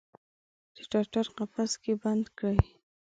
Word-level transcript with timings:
د 0.73 0.75
ټټر 0.91 1.25
قفس 1.37 1.71
کې 1.83 1.93
بند 2.01 2.25
کړي 2.37 2.59